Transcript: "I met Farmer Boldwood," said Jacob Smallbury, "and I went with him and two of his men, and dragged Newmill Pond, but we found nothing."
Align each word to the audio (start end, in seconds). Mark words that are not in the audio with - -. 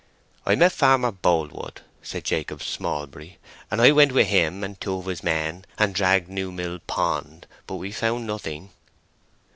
"I 0.47 0.55
met 0.55 0.71
Farmer 0.71 1.11
Boldwood," 1.11 1.81
said 2.01 2.23
Jacob 2.23 2.63
Smallbury, 2.63 3.37
"and 3.69 3.79
I 3.79 3.91
went 3.91 4.13
with 4.13 4.25
him 4.29 4.63
and 4.63 4.81
two 4.81 4.95
of 4.95 5.05
his 5.05 5.21
men, 5.21 5.63
and 5.77 5.93
dragged 5.93 6.27
Newmill 6.27 6.79
Pond, 6.87 7.45
but 7.67 7.75
we 7.75 7.91
found 7.91 8.25
nothing." 8.25 8.71